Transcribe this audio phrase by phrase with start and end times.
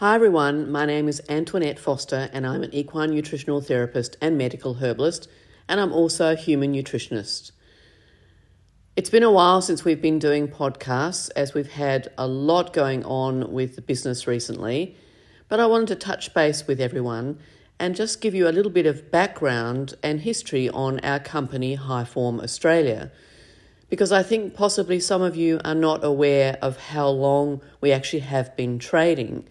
[0.00, 4.74] Hi everyone, my name is Antoinette Foster and I'm an equine nutritional therapist and medical
[4.74, 5.28] herbalist,
[5.68, 7.50] and I'm also a human nutritionist.
[8.94, 13.04] It's been a while since we've been doing podcasts as we've had a lot going
[13.06, 14.94] on with the business recently,
[15.48, 17.40] but I wanted to touch base with everyone
[17.80, 22.40] and just give you a little bit of background and history on our company, Hiform
[22.40, 23.10] Australia,
[23.90, 28.20] because I think possibly some of you are not aware of how long we actually
[28.20, 29.44] have been trading.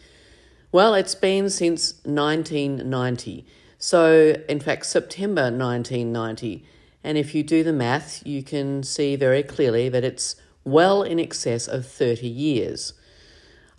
[0.69, 3.45] Well, it's been since 1990.
[3.77, 6.65] So, in fact, September 1990.
[7.05, 10.35] And if you do the math, you can see very clearly that it's
[10.65, 12.93] well in excess of 30 years.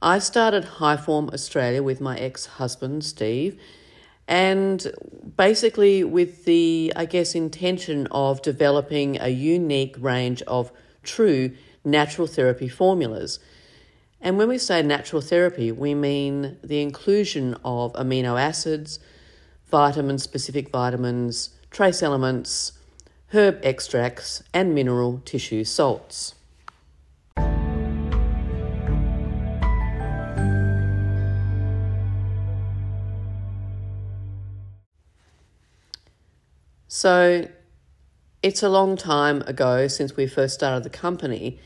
[0.01, 3.61] I started Hiform Australia with my ex husband, Steve,
[4.27, 4.91] and
[5.37, 11.51] basically with the, I guess, intention of developing a unique range of true
[11.85, 13.41] natural therapy formulas.
[14.21, 18.99] And when we say natural therapy, we mean the inclusion of amino acids,
[19.67, 22.73] vitamin specific vitamins, trace elements,
[23.33, 26.35] herb extracts, and mineral tissue salts.
[36.89, 37.47] So
[38.43, 41.61] it's a long time ago since we first started the company.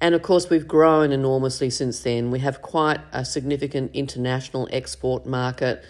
[0.00, 2.30] And of course, we've grown enormously since then.
[2.30, 5.84] We have quite a significant international export market.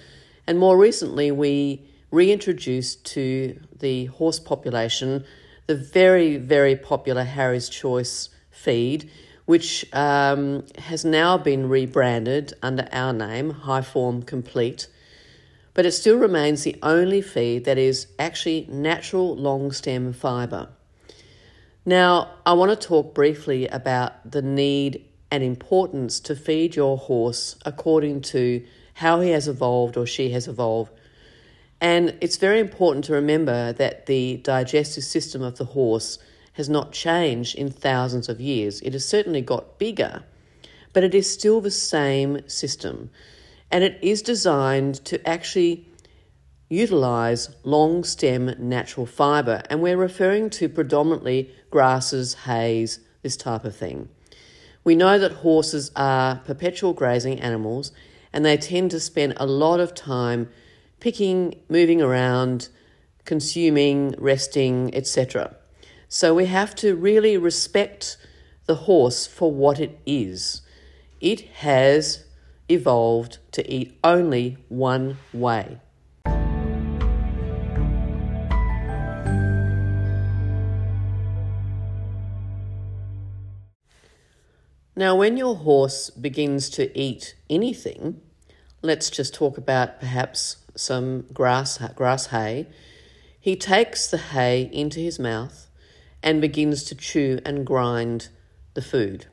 [0.47, 5.25] And more recently, we reintroduced to the horse population
[5.67, 9.09] the very, very popular Harry's Choice feed,
[9.45, 14.89] which um, has now been rebranded under our name, Hiform Complete
[15.75, 20.69] but it still remains the only feed that is actually natural long stem fibre.
[21.85, 27.57] Now, I want to talk briefly about the need and importance to feed your horse
[27.65, 28.65] according to
[28.95, 30.93] how he has evolved or she has evolved.
[31.81, 36.19] And it's very important to remember that the digestive system of the horse
[36.55, 38.83] has not changed in thousands of years.
[38.83, 40.25] It has certainly got bigger,
[40.93, 43.11] but it is still the same system
[43.71, 45.87] and it is designed to actually
[46.71, 49.63] utilize long stem natural fiber.
[49.69, 54.09] And we're referring to predominantly grasses, hays, this type of thing.
[54.83, 57.93] We know that horses are perpetual grazing animals
[58.33, 60.49] and they tend to spend a lot of time
[61.01, 62.69] picking, moving around,
[63.25, 65.57] consuming, resting, etc.
[66.09, 68.17] So we have to really respect
[68.67, 70.63] the horse for what it is.
[71.21, 72.25] It has
[72.69, 75.81] evolved to eat only one way.
[84.97, 88.21] Now, when your horse begins to eat anything,
[88.83, 92.67] let's just talk about perhaps some grass, grass hay.
[93.39, 95.69] He takes the hay into his mouth
[96.23, 98.29] and begins to chew and grind
[98.75, 99.27] the food.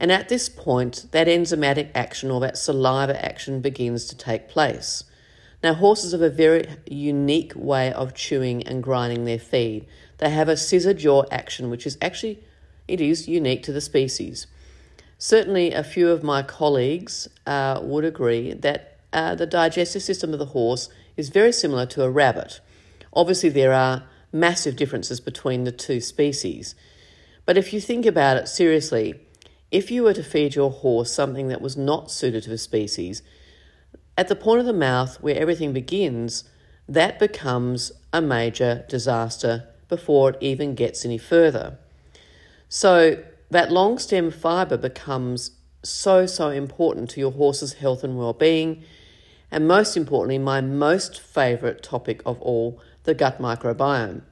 [0.00, 5.04] And at this point, that enzymatic action or that saliva action begins to take place.
[5.62, 9.86] Now, horses have a very unique way of chewing and grinding their feed.
[10.18, 12.42] They have a scissor jaw action, which is actually
[12.88, 14.46] it is unique to the species.
[15.24, 20.40] Certainly, a few of my colleagues uh, would agree that uh, the digestive system of
[20.40, 22.58] the horse is very similar to a rabbit.
[23.12, 24.02] Obviously, there are
[24.32, 26.74] massive differences between the two species.
[27.46, 29.14] But if you think about it seriously,
[29.70, 33.22] if you were to feed your horse something that was not suited to the species,
[34.18, 36.42] at the point of the mouth where everything begins,
[36.88, 41.78] that becomes a major disaster before it even gets any further.
[42.68, 43.22] So,
[43.52, 45.50] that long stem fibre becomes
[45.82, 48.82] so, so important to your horse's health and well being.
[49.50, 54.22] And most importantly, my most favourite topic of all, the gut microbiome.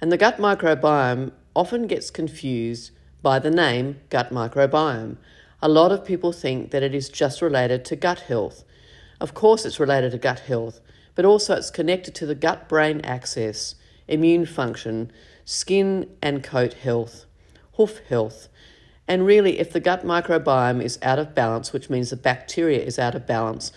[0.00, 2.90] And the gut microbiome often gets confused
[3.22, 5.16] by the name gut microbiome.
[5.62, 8.64] A lot of people think that it is just related to gut health.
[9.20, 10.80] Of course, it's related to gut health,
[11.14, 13.76] but also it's connected to the gut brain axis,
[14.08, 15.12] immune function,
[15.44, 17.26] skin and coat health,
[17.72, 18.48] hoof health.
[19.08, 22.98] And really, if the gut microbiome is out of balance, which means the bacteria is
[22.98, 23.72] out of balance,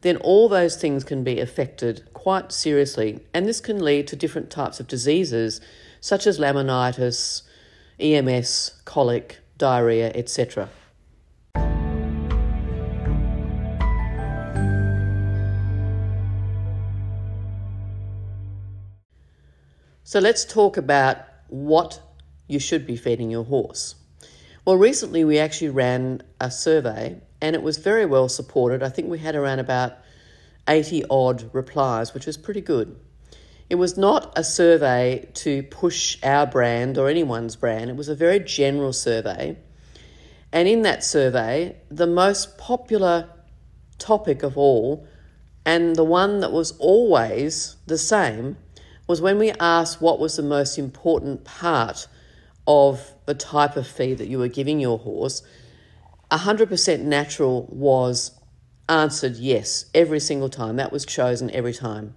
[0.00, 3.20] then all those things can be affected quite seriously.
[3.32, 5.60] And this can lead to different types of diseases,
[6.00, 7.42] such as laminitis,
[8.00, 10.68] EMS, colic, diarrhea, etc.
[20.12, 21.18] So let's talk about
[21.48, 22.02] what
[22.46, 23.94] you should be feeding your horse.
[24.64, 28.82] Well, recently we actually ran a survey and it was very well supported.
[28.82, 29.94] I think we had around about
[30.68, 32.96] 80 odd replies, which was pretty good.
[33.68, 38.14] It was not a survey to push our brand or anyone's brand, it was a
[38.14, 39.56] very general survey.
[40.52, 43.30] And in that survey, the most popular
[43.98, 45.06] topic of all,
[45.64, 48.58] and the one that was always the same,
[49.06, 52.06] was when we asked what was the most important part
[52.66, 55.42] of the type of feed that you were giving your horse,
[56.30, 58.38] 100% natural was
[58.88, 60.76] answered yes every single time.
[60.76, 62.14] That was chosen every time.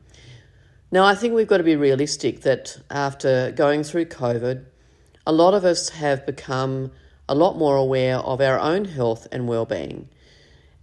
[0.91, 4.65] Now, I think we've got to be realistic that after going through COVID,
[5.27, 6.91] a lot of us have become
[7.27, 10.07] a lot more aware of our own health and well-being.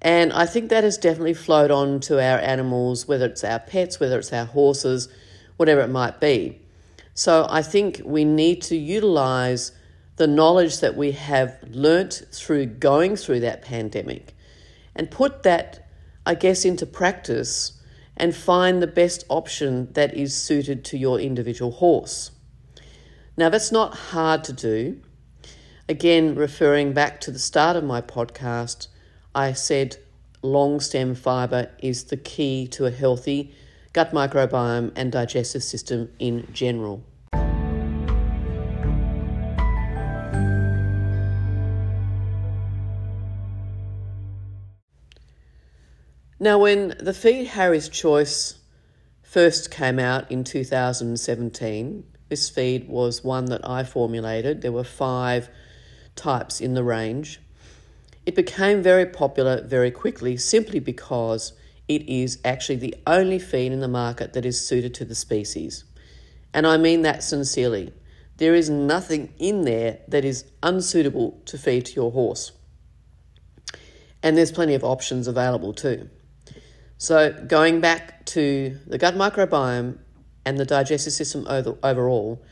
[0.01, 4.01] And I think that has definitely flowed on to our animals, whether it's our pets,
[4.01, 5.09] whether it's our horses,
[5.57, 6.61] whatever it might be.
[7.15, 9.73] So I think we need to utilize
[10.17, 14.35] the knowledge that we have learnt through going through that pandemic
[14.95, 15.89] and put that,
[16.25, 17.81] I guess, into practice
[18.17, 22.31] and find the best option that is suited to your individual horse.
[23.37, 25.01] Now, that's not hard to do.
[25.89, 28.89] Again, referring back to the start of my podcast,
[29.35, 29.97] I said
[30.43, 33.55] long stem fibre is the key to a healthy
[33.93, 37.05] gut microbiome and digestive system in general.
[46.41, 48.57] Now, when the feed Harry's Choice
[49.23, 54.61] first came out in 2017, this feed was one that I formulated.
[54.61, 55.49] There were five
[56.17, 57.41] types in the range.
[58.27, 61.53] It became very popular very quickly simply because
[61.97, 65.85] it is actually the only feed in the market that is suited to the species.
[66.55, 67.93] And I mean that sincerely.
[68.37, 72.53] There is nothing in there that is unsuitable to feed to your horse.
[74.23, 76.09] And there's plenty of options available too.
[76.99, 79.99] So, going back to the gut microbiome
[80.45, 81.47] and the digestive system
[81.83, 82.45] overall,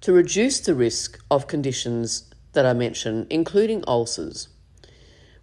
[0.00, 4.48] to reduce the risk of conditions that I mentioned, including ulcers.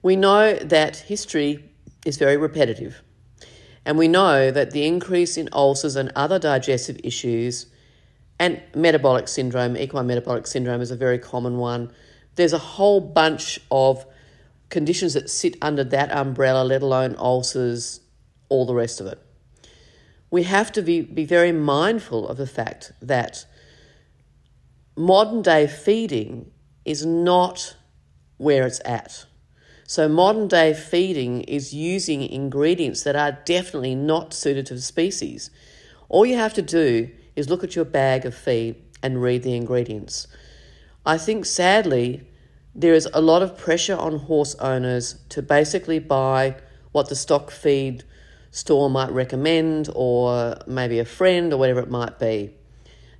[0.02, 1.70] We know that history
[2.06, 3.02] is very repetitive,
[3.86, 7.68] and we know that the increase in ulcers and other digestive issues
[8.40, 11.92] and metabolic syndrome, equine metabolic syndrome is a very common one.
[12.36, 14.06] There's a whole bunch of
[14.70, 18.02] conditions that sit under that umbrella, let alone ulcers,
[18.50, 19.20] all the rest of it.
[20.32, 23.46] We have to be, be very mindful of the fact that
[24.96, 26.52] modern day feeding
[26.86, 27.76] is not
[28.38, 29.26] where it's at.
[29.86, 35.50] So, modern day feeding is using ingredients that are definitely not suited to the species.
[36.10, 39.56] All you have to do is look at your bag of feed and read the
[39.56, 40.28] ingredients.
[41.06, 42.28] I think sadly,
[42.74, 46.56] there is a lot of pressure on horse owners to basically buy
[46.92, 48.04] what the stock feed
[48.52, 52.54] store might recommend, or maybe a friend, or whatever it might be.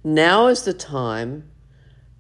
[0.04, 1.50] Now is the time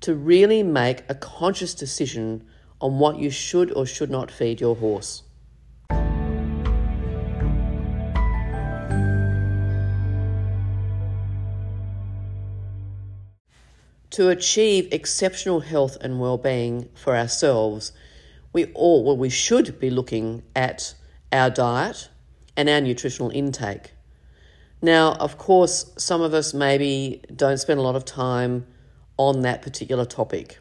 [0.01, 2.45] to really make a conscious decision
[2.83, 5.23] on what you should or should not feed your horse.
[14.11, 17.93] To achieve exceptional health and well-being for ourselves,
[18.51, 20.93] we all well we should be looking at
[21.31, 22.09] our diet
[22.57, 23.93] and our nutritional intake.
[24.81, 28.67] Now, of course, some of us maybe don't spend a lot of time
[29.17, 30.59] on that particular topic.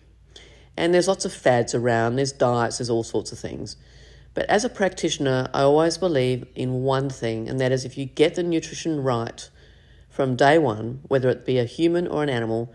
[0.76, 3.76] And there's lots of fads around, there's diets, there's all sorts of things.
[4.34, 8.06] But as a practitioner, I always believe in one thing, and that is if you
[8.06, 9.48] get the nutrition right
[10.08, 12.72] from day one, whether it be a human or an animal,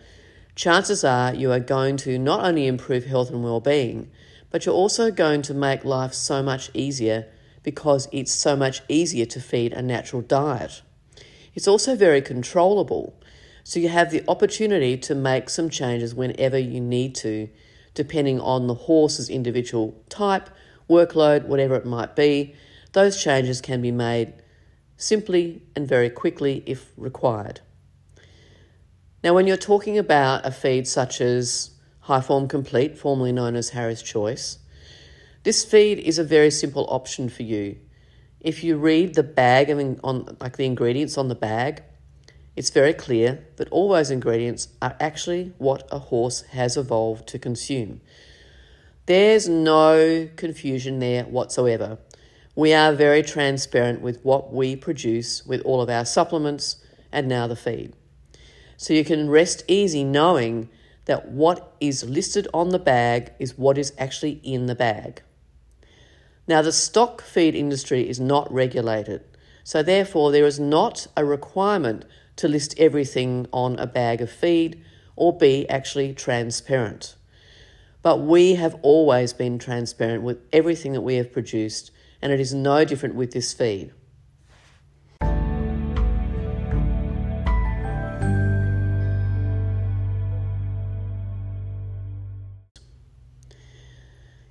[0.56, 4.10] chances are you are going to not only improve health and well being,
[4.52, 7.26] but you're also going to make life so much easier
[7.64, 10.84] because it's so much easier to feed a natural diet.
[11.56, 13.18] It's also very controllable
[13.68, 17.50] so you have the opportunity to make some changes whenever you need to,
[17.98, 20.50] depending on the horse's individual type,
[20.88, 22.54] workload, whatever it might be.
[22.94, 24.36] Those changes can be made
[24.98, 27.62] simply and very quickly if required.
[29.24, 31.72] Now, when you're talking about a feed such as
[32.06, 34.60] Hiform Complete, formerly known as Harry's Choice,
[35.42, 37.78] this feed is a very simple option for you.
[38.40, 41.82] If you read the bag of on like the ingredients on the bag,
[42.58, 47.38] it's very clear that all those ingredients are actually what a horse has evolved to
[47.38, 48.02] consume.
[49.06, 52.00] There's no confusion there whatsoever.
[52.56, 56.78] We are very transparent with what we produce with all of our supplements
[57.12, 57.94] and now the feed.
[58.76, 60.70] So you can rest easy knowing
[61.06, 65.22] that what is listed on the bag is what is actually in the bag.
[66.48, 69.24] Now, the stock feed industry is not regulated,
[69.64, 72.06] so therefore, there is not a requirement
[72.38, 74.84] to list everything on a bag of feed
[75.16, 77.16] or be actually transparent.
[78.02, 81.92] But we have always been transparent with everything that we have produced,
[82.22, 83.92] and it is no different with this feed.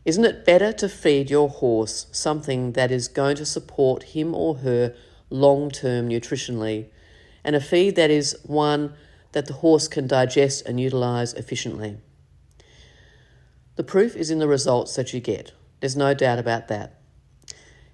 [0.04, 4.56] Isn't it better to feed your horse something that is going to support him or
[4.56, 4.94] her
[5.30, 6.90] long term nutritionally,
[7.46, 8.92] and a feed that is one
[9.30, 11.96] that the horse can digest and utilize efficiently?
[13.76, 15.52] The proof is in the results that you get.
[15.80, 17.00] There's no doubt about that.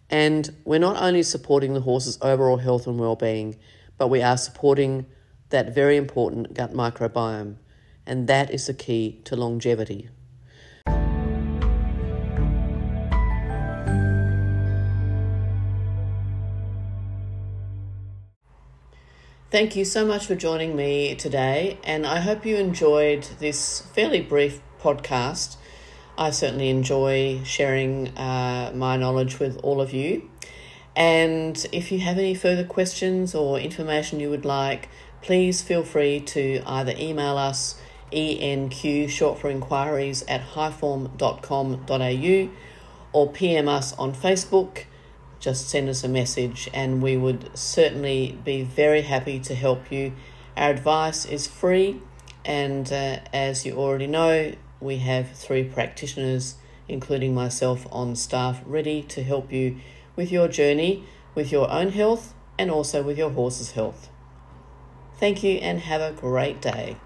[0.09, 3.57] And we're not only supporting the horse's overall health and well-being,
[3.99, 5.05] but we are supporting
[5.51, 7.57] that very important gut microbiome,
[8.07, 10.09] and that is the key to longevity.
[19.53, 24.23] Thank you so much for joining me today, and I hope you enjoyed this fairly
[24.23, 25.57] brief podcast.
[26.17, 30.27] I certainly enjoy sharing uh, my knowledge with all of you.
[30.97, 34.89] And if you have any further questions or information you would like,
[35.21, 37.79] please feel free to either email us
[38.11, 42.49] enq short for inquiries at hiform.com.au
[43.13, 44.85] or PM us on Facebook
[45.43, 50.15] just send us a message and we would certainly be very happy to help you.
[50.57, 52.01] Our advice is free,
[52.45, 56.57] and uh, as you already know, we have three practitioners,
[56.89, 59.77] including myself, on staff ready to help you
[60.17, 64.09] with your journey with your own health and also with your horse's health.
[65.19, 66.97] Thank you and have a great day.